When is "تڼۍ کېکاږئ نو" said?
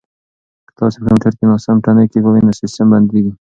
1.85-2.51